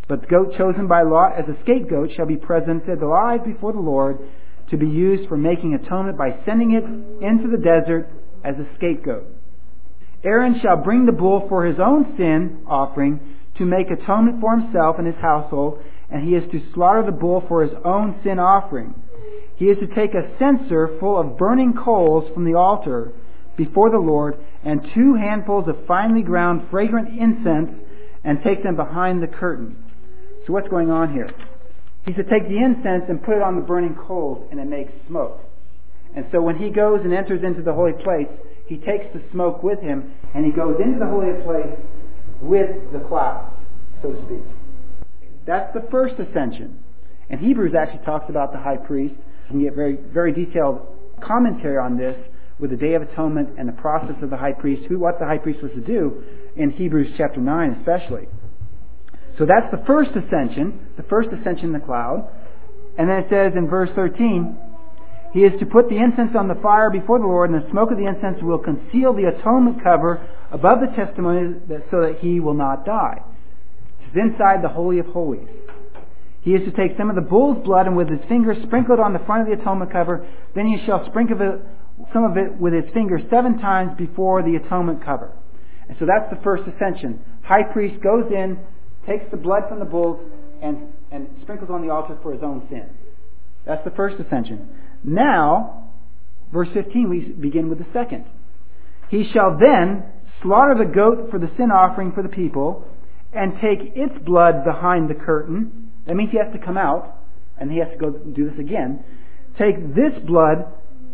[0.08, 3.80] But the goat chosen by Lot as a scapegoat shall be presented alive before the
[3.80, 4.18] Lord
[4.70, 6.84] to be used for making atonement by sending it
[7.24, 8.08] into the desert
[8.46, 9.26] as a scapegoat.
[10.24, 13.20] Aaron shall bring the bull for his own sin offering
[13.58, 17.42] to make atonement for himself and his household, and he is to slaughter the bull
[17.48, 18.94] for his own sin offering.
[19.56, 23.12] He is to take a censer full of burning coals from the altar
[23.56, 27.70] before the Lord, and two handfuls of finely ground fragrant incense,
[28.22, 29.82] and take them behind the curtain.
[30.46, 31.30] So what's going on here?
[32.04, 34.92] He's to take the incense and put it on the burning coals, and it makes
[35.08, 35.40] smoke.
[36.16, 38.28] And so when he goes and enters into the holy place,
[38.66, 41.78] he takes the smoke with him, and he goes into the holy place
[42.40, 43.52] with the cloud,
[44.02, 44.42] so to speak.
[45.46, 46.82] That's the first ascension.
[47.30, 49.14] And Hebrews actually talks about the high priest.
[49.14, 50.80] You can get very, very detailed
[51.22, 52.16] commentary on this
[52.58, 55.26] with the Day of Atonement and the process of the high priest, who, what the
[55.26, 56.24] high priest was to do
[56.56, 58.26] in Hebrews chapter 9 especially.
[59.38, 62.28] So that's the first ascension, the first ascension in the cloud.
[62.98, 64.56] And then it says in verse 13,
[65.36, 67.90] He is to put the incense on the fire before the Lord, and the smoke
[67.90, 71.60] of the incense will conceal the atonement cover above the testimony
[71.92, 73.20] so that he will not die.
[74.00, 75.46] It's inside the Holy of Holies.
[76.40, 79.00] He is to take some of the bull's blood and with his fingers sprinkle it
[79.00, 80.26] on the front of the atonement cover.
[80.54, 81.60] Then he shall sprinkle it,
[82.14, 85.36] some of it with his finger seven times before the atonement cover.
[85.86, 87.20] And so that's the first ascension.
[87.44, 88.56] High priest goes in,
[89.04, 90.16] takes the blood from the bulls
[90.62, 92.88] and, and sprinkles on the altar for his own sin.
[93.66, 94.66] That's the first ascension.
[95.04, 95.90] Now,
[96.52, 98.24] verse 15, we begin with the second.
[99.08, 100.04] He shall then
[100.42, 102.84] slaughter the goat for the sin offering for the people
[103.32, 105.90] and take its blood behind the curtain.
[106.06, 107.16] That means he has to come out
[107.58, 109.04] and he has to go do this again.
[109.58, 110.66] Take this blood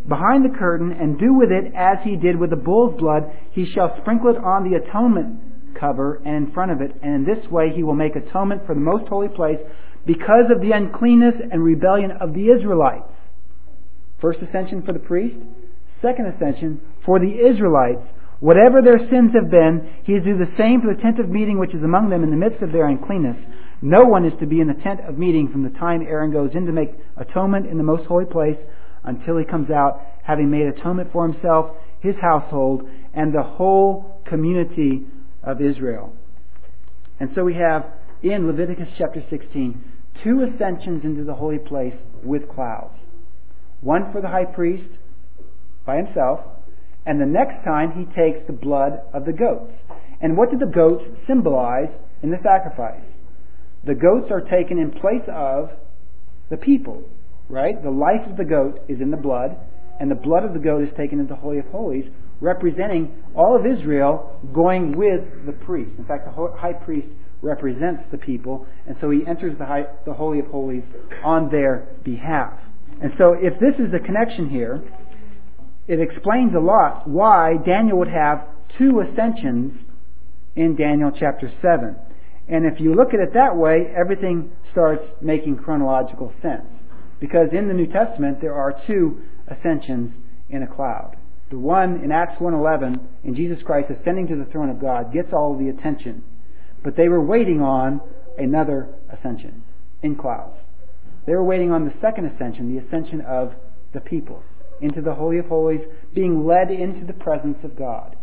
[0.08, 3.30] behind the curtain and do with it as he did with the bull's blood.
[3.52, 5.40] He shall sprinkle it on the atonement
[5.78, 8.74] cover and in front of it, and in this way he will make atonement for
[8.74, 9.58] the most holy place
[10.06, 13.04] because of the uncleanness and rebellion of the Israelites.
[14.22, 15.34] First ascension for the priest,
[16.00, 18.06] second ascension for the Israelites.
[18.38, 21.28] Whatever their sins have been, he is to do the same for the tent of
[21.28, 23.36] meeting which is among them in the midst of their uncleanness.
[23.82, 26.50] No one is to be in the tent of meeting from the time Aaron goes
[26.54, 28.58] in to make atonement in the most holy place
[29.02, 35.02] until he comes out, having made atonement for himself, his household, and the whole community
[35.42, 36.12] of Israel.
[37.18, 37.86] And so we have
[38.22, 39.82] in Leviticus chapter 16
[40.22, 43.01] two ascensions into the holy place with clouds.
[43.82, 44.88] One for the high priest
[45.84, 46.40] by himself,
[47.04, 49.72] and the next time he takes the blood of the goats.
[50.20, 51.90] And what do the goats symbolize
[52.22, 53.02] in the sacrifice?
[53.84, 55.70] The goats are taken in place of
[56.48, 57.02] the people,
[57.48, 57.82] right?
[57.82, 59.56] The life of the goat is in the blood,
[59.98, 62.04] and the blood of the goat is taken into the Holy of Holies,
[62.40, 65.90] representing all of Israel going with the priest.
[65.98, 67.08] In fact, the high priest
[67.40, 70.84] represents the people, and so he enters the, high, the Holy of Holies
[71.24, 72.52] on their behalf.
[73.02, 74.80] And so, if this is the connection here,
[75.88, 78.46] it explains a lot why Daniel would have
[78.78, 79.72] two ascensions
[80.54, 81.96] in Daniel chapter 7.
[82.48, 86.66] And if you look at it that way, everything starts making chronological sense.
[87.18, 90.12] Because in the New Testament, there are two ascensions
[90.48, 91.16] in a cloud.
[91.50, 95.32] The one in Acts 1.11, in Jesus Christ ascending to the throne of God, gets
[95.32, 96.22] all the attention.
[96.84, 98.00] But they were waiting on
[98.38, 99.62] another ascension
[100.02, 100.56] in clouds.
[101.26, 103.52] They were waiting on the second ascension, the ascension of
[103.92, 104.42] the people
[104.80, 105.80] into the Holy of Holies,
[106.12, 108.16] being led into the presence of God.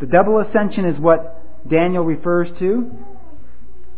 [0.00, 2.90] The double ascension is what Daniel refers to.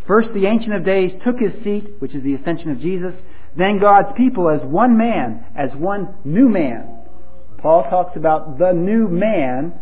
[0.07, 3.15] First, the Ancient of Days took his seat, which is the ascension of Jesus.
[3.57, 6.99] Then God's people as one man, as one new man.
[7.59, 9.73] Paul talks about the new man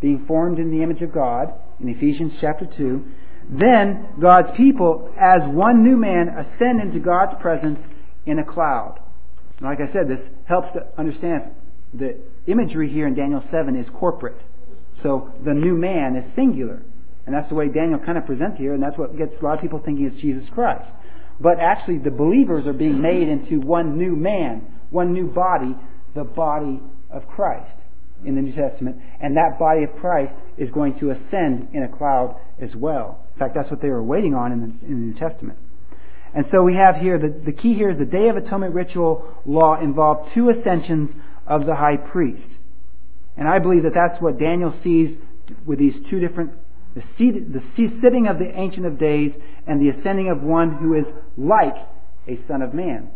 [0.00, 3.04] being formed in the image of God in Ephesians chapter 2.
[3.50, 7.78] Then God's people as one new man ascend into God's presence
[8.24, 9.00] in a cloud.
[9.60, 11.50] Like I said, this helps to understand
[11.92, 14.40] the imagery here in Daniel 7 is corporate.
[15.02, 16.82] So the new man is singular.
[17.26, 19.54] And that's the way Daniel kind of presents here, and that's what gets a lot
[19.54, 20.88] of people thinking it's Jesus Christ.
[21.40, 25.74] But actually, the believers are being made into one new man, one new body,
[26.14, 27.79] the body of Christ
[28.24, 28.96] in the New Testament.
[29.20, 33.24] And that body of Christ is going to ascend in a cloud as well.
[33.34, 35.58] In fact, that's what they were waiting on in the, in the New Testament.
[36.34, 39.34] And so we have here, the, the key here is the Day of Atonement ritual
[39.44, 41.10] law involved two ascensions
[41.46, 42.46] of the high priest.
[43.36, 45.16] And I believe that that's what Daniel sees
[45.66, 46.52] with these two different,
[46.94, 47.62] the, seat, the
[48.02, 49.32] sitting of the Ancient of Days
[49.66, 51.04] and the ascending of one who is
[51.36, 51.74] like
[52.28, 53.10] a Son of Man.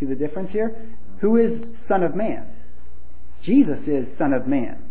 [0.00, 0.74] See the difference here?
[1.20, 2.48] Who is Son of Man?
[3.44, 4.82] Jesus is Son of Man.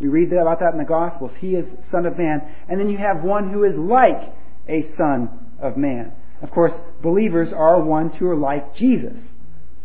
[0.00, 1.30] We read about that in the Gospels.
[1.40, 2.40] He is Son of Man.
[2.68, 4.32] And then you have one who is like
[4.68, 5.28] a Son
[5.60, 6.12] of Man.
[6.42, 9.16] Of course, believers are ones who are like Jesus.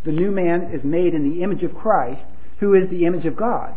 [0.05, 2.21] The new man is made in the image of Christ,
[2.60, 3.75] who is the image of God.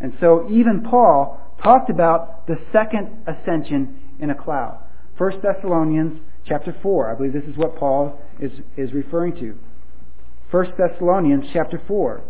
[0.00, 4.80] And so even Paul talked about the second ascension in a cloud.
[5.16, 7.12] 1 Thessalonians chapter 4.
[7.12, 9.54] I believe this is what Paul is, is referring to.
[10.50, 12.22] 1 Thessalonians chapter 4.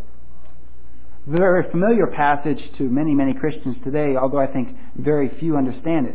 [1.26, 6.14] Very familiar passage to many, many Christians today, although I think very few understand it.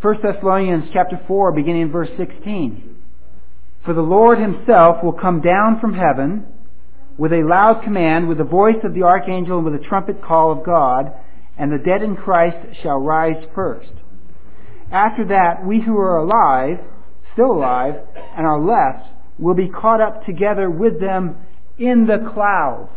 [0.00, 2.98] 1 Thessalonians chapter 4, beginning in verse 16.
[3.84, 6.46] For the Lord himself will come down from heaven
[7.18, 10.52] with a loud command, with the voice of the archangel, and with a trumpet call
[10.52, 11.12] of God,
[11.58, 13.90] and the dead in Christ shall rise first.
[14.92, 16.78] After that, we who are alive,
[17.32, 17.94] still alive,
[18.36, 19.08] and are left,
[19.40, 21.38] will be caught up together with them
[21.76, 22.90] in the clouds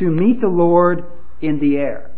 [0.00, 1.04] to meet the Lord
[1.40, 2.10] in the air.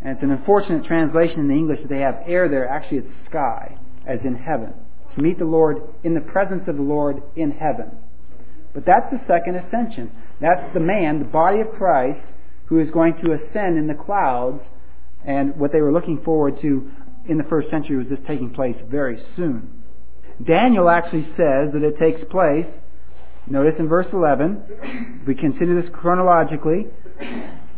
[0.00, 2.66] And it's an unfortunate translation in the English that they have air there.
[2.66, 4.72] Actually, it's sky, as in heaven.
[5.14, 7.90] To meet the Lord in the presence of the Lord in heaven.
[8.74, 10.10] But that's the second ascension.
[10.40, 12.20] That's the man, the body of Christ,
[12.66, 14.62] who is going to ascend in the clouds.
[15.24, 16.90] And what they were looking forward to
[17.28, 19.82] in the first century was this taking place very soon.
[20.44, 22.66] Daniel actually says that it takes place,
[23.46, 26.86] notice in verse 11, we consider this chronologically,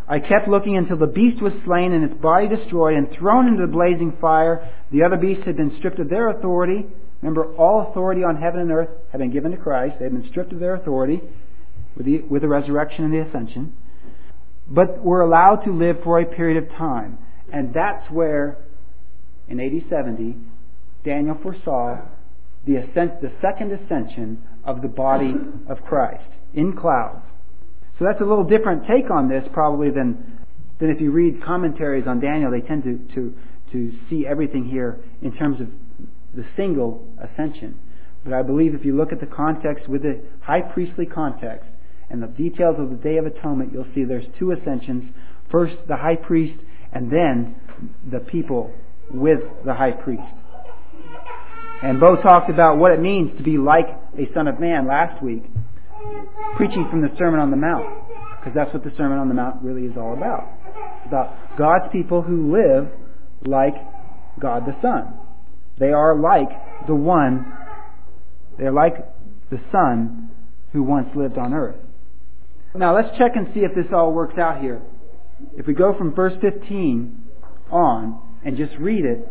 [0.07, 3.67] I kept looking until the beast was slain and its body destroyed and thrown into
[3.67, 4.71] the blazing fire.
[4.93, 6.87] The other beasts had been stripped of their authority.
[7.23, 9.97] Remember, all authority on heaven and earth had been given to Christ.
[9.99, 11.23] They had been stripped of their authority
[11.97, 13.73] with the, with the resurrection and the ascension.
[14.69, 17.19] But were allowed to live for a period of time.
[17.51, 18.59] And that's where,
[19.49, 20.37] in AD 70,
[21.05, 22.01] Daniel foresaw
[22.67, 25.35] the, ascent, the second ascension of the body
[25.69, 27.25] of Christ in clouds.
[27.99, 30.39] So that's a little different take on this probably than,
[30.81, 32.51] than if you read commentaries on Daniel.
[32.51, 33.35] They tend to, to,
[33.73, 35.69] to see everything here in terms of
[36.35, 37.79] the single ascension.
[38.25, 41.69] But I believe if you look at the context with the high priestly context
[42.11, 45.13] and the details of the Day of Atonement, you'll see there's two ascensions.
[45.51, 46.59] First, the high priest,
[46.93, 47.57] and then
[48.11, 48.73] the people
[49.11, 50.23] with the high priest.
[51.85, 53.85] And Bo talked about what it means to be like
[54.17, 55.45] a son of man last week,
[56.57, 57.85] preaching from the Sermon on the Mount,
[58.41, 60.49] because that's what the Sermon on the Mount really is all about.
[60.65, 62.89] It's about God's people who live
[63.45, 63.75] like
[64.41, 65.13] God the Son.
[65.79, 66.49] They are like
[66.87, 67.53] the one,
[68.57, 68.95] they're like
[69.51, 70.31] the Son
[70.73, 71.77] who once lived on earth.
[72.75, 74.81] Now let's check and see if this all works out here.
[75.59, 77.25] If we go from verse 15
[77.71, 79.29] on and just read it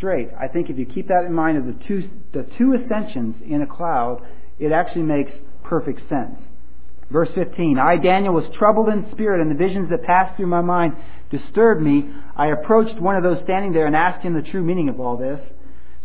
[0.00, 3.36] straight, I think if you keep that in mind of the two, the two ascensions
[3.46, 4.22] in a cloud,
[4.58, 5.30] it actually makes
[5.62, 6.36] perfect sense.
[7.10, 10.62] Verse 15, I, Daniel, was troubled in spirit, and the visions that passed through my
[10.62, 10.94] mind
[11.30, 12.08] disturbed me.
[12.34, 15.18] I approached one of those standing there and asked him the true meaning of all
[15.18, 15.40] this.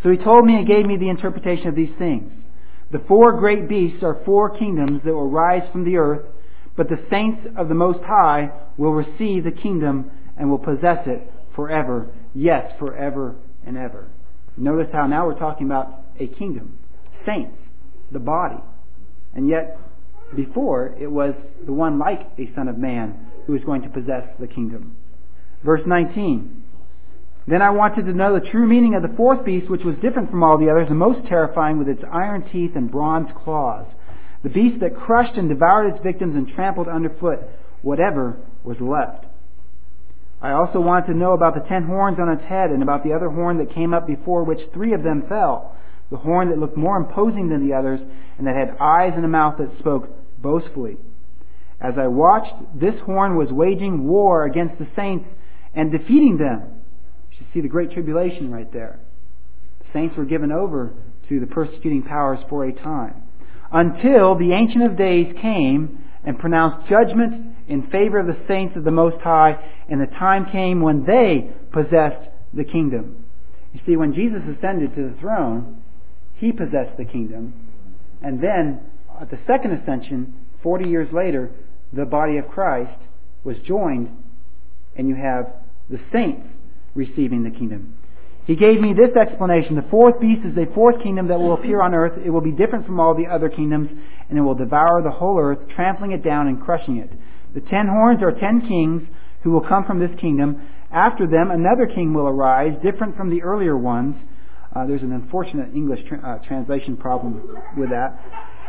[0.04, 2.32] So he told me and gave me the interpretation of these things.
[2.92, 6.26] The four great beasts are four kingdoms that will rise from the earth,
[6.76, 11.32] but the saints of the Most High will receive the kingdom and will possess it
[11.56, 12.10] forever.
[12.34, 13.36] Yes, forever
[13.66, 14.08] and ever.
[14.58, 16.78] Notice how now we're talking about a kingdom.
[17.26, 17.58] Saints,
[18.12, 18.62] the body.
[19.34, 19.78] And yet,
[20.36, 21.34] before, it was
[21.66, 24.96] the one like a Son of Man who was going to possess the kingdom.
[25.64, 26.64] Verse 19.
[27.48, 30.32] Then I wanted to know the true meaning of the fourth beast, which was different
[30.32, 33.86] from all the others and most terrifying with its iron teeth and bronze claws.
[34.44, 37.40] The beast that crushed and devoured its victims and trampled underfoot
[37.82, 39.26] whatever was left.
[40.46, 43.14] I also wanted to know about the ten horns on its head and about the
[43.14, 45.76] other horn that came up before which three of them fell.
[46.12, 48.00] The horn that looked more imposing than the others
[48.38, 50.98] and that had eyes and a mouth that spoke boastfully.
[51.82, 55.26] As I watched, this horn was waging war against the saints
[55.74, 56.62] and defeating them.
[57.32, 59.00] You should see the great tribulation right there.
[59.80, 60.94] The saints were given over
[61.28, 63.24] to the persecuting powers for a time.
[63.72, 68.84] Until the Ancient of Days came and pronounced judgment in favor of the saints of
[68.84, 69.58] the Most High,
[69.90, 73.26] and the time came when they possessed the kingdom.
[73.74, 75.82] You see, when Jesus ascended to the throne,
[76.36, 77.54] he possessed the kingdom.
[78.22, 78.82] And then,
[79.20, 81.52] at the second ascension, 40 years later,
[81.92, 83.00] the body of Christ
[83.44, 84.10] was joined,
[84.96, 85.52] and you have
[85.90, 86.48] the saints
[86.94, 87.96] receiving the kingdom.
[88.46, 89.76] He gave me this explanation.
[89.76, 92.14] The fourth beast is a fourth kingdom that will appear on earth.
[92.24, 93.90] It will be different from all the other kingdoms,
[94.30, 97.10] and it will devour the whole earth, trampling it down and crushing it.
[97.56, 99.02] The ten horns are ten kings
[99.44, 100.62] who will come from this kingdom.
[100.92, 104.16] After them, another king will arise, different from the earlier ones.
[104.76, 107.42] Uh, there's an unfortunate English tra- uh, translation problem
[107.78, 108.20] with that.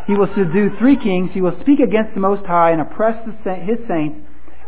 [0.07, 1.31] He will subdue three kings.
[1.35, 4.21] He will speak against the Most High and oppress sa- his saints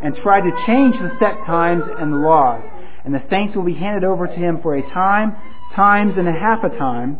[0.03, 2.61] and try to change the set times and the laws.
[3.05, 5.35] And the saints will be handed over to him for a time,
[5.75, 7.19] times and a half a time.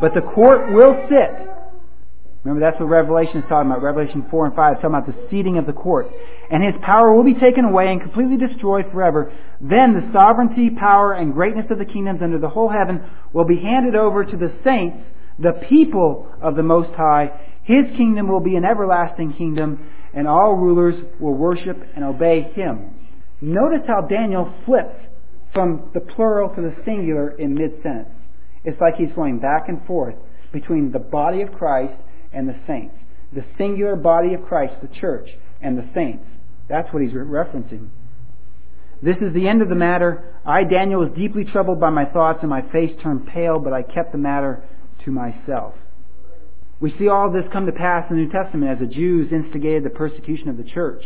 [0.00, 1.53] But the court will sit
[2.44, 3.82] Remember, that's what Revelation is talking about.
[3.82, 6.08] Revelation 4 and 5 is talking about the seating of the court.
[6.50, 9.32] And his power will be taken away and completely destroyed forever.
[9.62, 13.00] Then the sovereignty, power, and greatness of the kingdoms under the whole heaven
[13.32, 14.98] will be handed over to the saints,
[15.38, 17.32] the people of the Most High.
[17.64, 22.92] His kingdom will be an everlasting kingdom, and all rulers will worship and obey him.
[23.40, 25.00] Notice how Daniel flips
[25.54, 28.10] from the plural to the singular in mid sentence.
[28.64, 30.16] It's like he's going back and forth
[30.52, 31.94] between the body of Christ
[32.34, 32.94] and the saints.
[33.32, 35.28] The singular body of Christ, the church,
[35.60, 36.24] and the saints.
[36.68, 37.88] That's what he's referencing.
[39.02, 40.24] This is the end of the matter.
[40.46, 43.82] I, Daniel, was deeply troubled by my thoughts, and my face turned pale, but I
[43.82, 44.62] kept the matter
[45.04, 45.74] to myself.
[46.80, 49.84] We see all this come to pass in the New Testament as the Jews instigated
[49.84, 51.02] the persecution of the church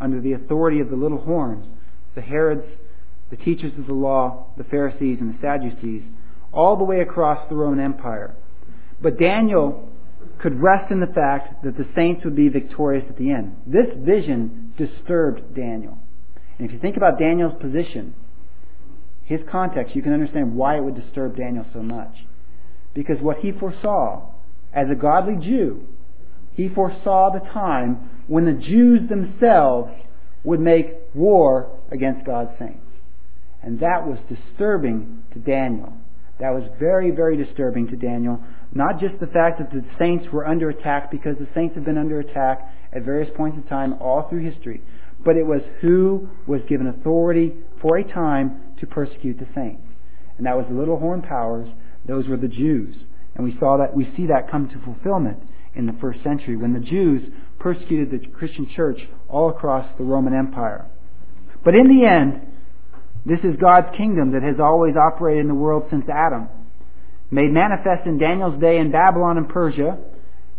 [0.00, 1.66] under the authority of the little horns,
[2.14, 2.66] the Herods,
[3.30, 6.02] the teachers of the law, the Pharisees, and the Sadducees,
[6.52, 8.34] all the way across the Roman Empire.
[9.00, 9.85] But Daniel
[10.40, 13.56] could rest in the fact that the saints would be victorious at the end.
[13.66, 15.98] This vision disturbed Daniel.
[16.58, 18.14] And if you think about Daniel's position,
[19.24, 22.14] his context, you can understand why it would disturb Daniel so much.
[22.94, 24.30] Because what he foresaw
[24.72, 25.86] as a godly Jew,
[26.54, 29.92] he foresaw the time when the Jews themselves
[30.44, 32.80] would make war against God's saints.
[33.62, 35.92] And that was disturbing to Daniel.
[36.38, 38.40] That was very, very disturbing to Daniel.
[38.72, 41.98] Not just the fact that the saints were under attack, because the saints have been
[41.98, 42.60] under attack
[42.92, 44.82] at various points in time all through history,
[45.24, 49.82] but it was who was given authority for a time to persecute the saints.
[50.38, 51.68] And that was the little horn powers.
[52.06, 52.94] Those were the Jews.
[53.34, 55.38] And we saw that, we see that come to fulfillment
[55.74, 57.22] in the first century when the Jews
[57.58, 60.86] persecuted the Christian church all across the Roman Empire.
[61.64, 62.46] But in the end,
[63.24, 66.48] this is God's kingdom that has always operated in the world since Adam.
[67.30, 69.98] Made manifest in Daniel's day in Babylon and Persia,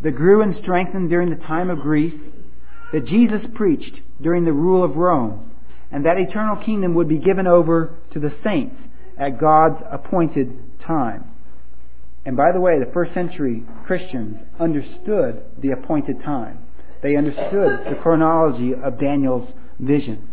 [0.03, 2.19] that grew and strengthened during the time of Greece,
[2.93, 5.51] that Jesus preached during the rule of Rome,
[5.91, 8.75] and that eternal kingdom would be given over to the saints
[9.17, 10.51] at God's appointed
[10.85, 11.25] time.
[12.25, 16.59] And by the way, the first century Christians understood the appointed time.
[17.01, 19.47] They understood the chronology of Daniel's
[19.79, 20.27] vision.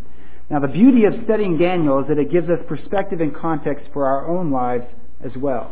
[0.50, 4.06] Now, the beauty of studying Daniel is that it gives us perspective and context for
[4.06, 4.84] our own lives
[5.24, 5.70] as well.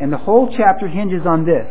[0.00, 1.66] And the whole chapter hinges on this.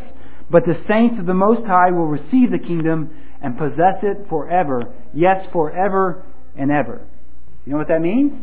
[0.50, 3.12] But the saints of the Most High will receive the kingdom
[3.42, 4.94] and possess it forever.
[5.14, 6.24] Yes, forever
[6.58, 7.06] and ever.
[7.66, 8.34] You know what that means?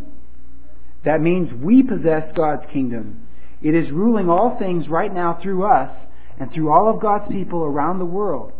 [1.04, 3.26] That means we possess God's kingdom.
[3.62, 5.90] It is ruling all things right now through us
[6.38, 8.52] and through all of God's people around the world.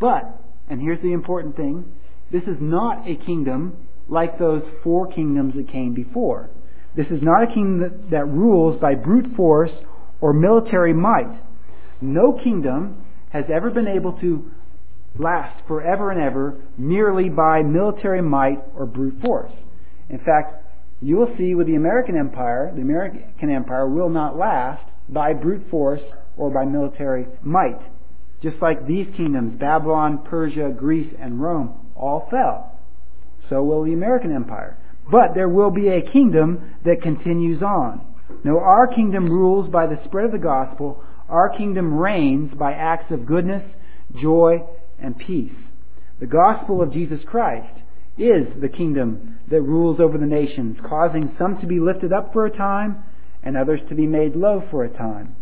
[0.00, 1.84] But, and here's the important thing,
[2.30, 3.76] this is not a kingdom
[4.08, 6.50] like those four kingdoms that came before.
[6.96, 9.70] This is not a kingdom that, that rules by brute force
[10.20, 11.40] or military might.
[12.00, 14.50] No kingdom has ever been able to
[15.18, 19.52] last forever and ever merely by military might or brute force.
[20.08, 20.64] In fact,
[21.00, 25.68] you will see with the American Empire, the American Empire will not last by brute
[25.70, 26.00] force
[26.36, 27.80] or by military might.
[28.42, 32.78] Just like these kingdoms, Babylon, Persia, Greece, and Rome, all fell.
[33.48, 34.76] So will the American Empire.
[35.10, 38.13] But there will be a kingdom that continues on.
[38.44, 41.02] No, our kingdom rules by the spread of the gospel.
[41.28, 43.62] Our kingdom reigns by acts of goodness,
[44.20, 44.58] joy,
[44.98, 45.52] and peace.
[46.20, 47.80] The gospel of Jesus Christ
[48.16, 52.46] is the kingdom that rules over the nations, causing some to be lifted up for
[52.46, 53.04] a time
[53.42, 55.36] and others to be made low for a time.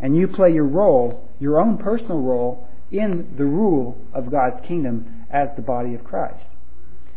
[0.00, 5.26] And you play your role, your own personal role, in the rule of God's kingdom
[5.30, 6.44] as the body of Christ.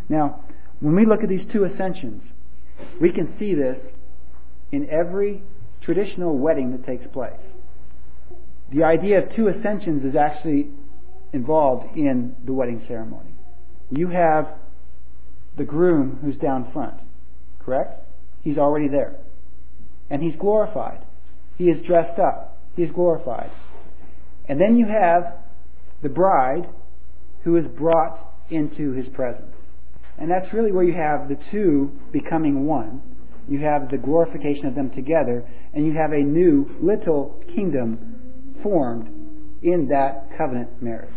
[0.09, 0.43] Now,
[0.79, 2.23] when we look at these two ascensions,
[2.99, 3.77] we can see this
[4.71, 5.41] in every
[5.81, 7.33] traditional wedding that takes place.
[8.71, 10.69] The idea of two ascensions is actually
[11.33, 13.31] involved in the wedding ceremony.
[13.89, 14.47] You have
[15.57, 16.95] the groom who's down front,
[17.59, 18.05] correct?
[18.43, 19.15] He's already there.
[20.09, 21.05] And he's glorified.
[21.57, 22.57] He is dressed up.
[22.75, 23.51] He is glorified.
[24.47, 25.37] And then you have
[26.01, 26.67] the bride
[27.43, 28.19] who is brought
[28.49, 29.53] into his presence.
[30.17, 33.01] And that's really where you have the two becoming one.
[33.49, 39.07] You have the glorification of them together, and you have a new little kingdom formed
[39.61, 41.09] in that covenant marriage.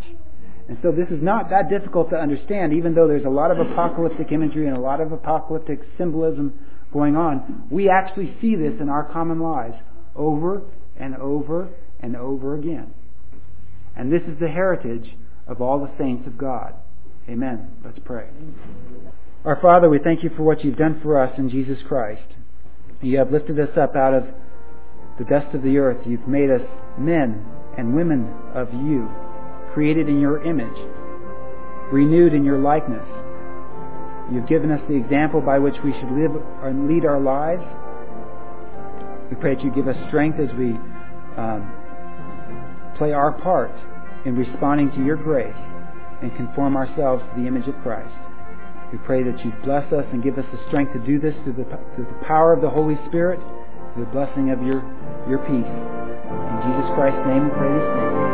[0.68, 3.58] And so this is not that difficult to understand, even though there's a lot of
[3.58, 6.58] apocalyptic imagery and a lot of apocalyptic symbolism
[6.92, 7.66] going on.
[7.70, 9.76] We actually see this in our common lives
[10.16, 10.62] over
[10.96, 11.68] and over
[12.00, 12.94] and over again.
[13.96, 15.16] And this is the heritage
[15.46, 16.74] of all the saints of God.
[17.28, 17.70] Amen.
[17.84, 18.28] Let's pray.
[19.44, 22.24] Our Father, we thank you for what you've done for us in Jesus Christ.
[23.02, 24.24] You have lifted us up out of
[25.18, 25.98] the dust of the earth.
[26.06, 26.62] You've made us
[26.98, 27.44] men
[27.76, 29.06] and women of you
[29.74, 30.80] created in your image,
[31.92, 33.04] renewed in your likeness.
[34.32, 36.32] You've given us the example by which we should live
[36.62, 37.64] and lead our lives.
[39.28, 40.72] We pray that you give us strength as we
[41.36, 41.68] um,
[42.96, 43.76] play our part
[44.24, 45.52] in responding to your grace
[46.22, 48.23] and conform ourselves to the image of Christ.
[48.92, 51.54] We pray that you bless us and give us the strength to do this through
[51.54, 51.64] the,
[51.96, 53.40] through the power of the Holy Spirit,
[53.94, 54.82] through the blessing of your,
[55.28, 55.66] your peace.
[55.66, 58.33] In Jesus Christ's name we pray this name.